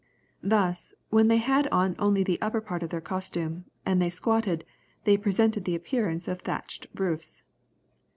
[0.41, 4.65] Thus, when they had on only the upper part of their costume, and they squatted,
[5.03, 7.43] they presented the appearance of thatched roofs.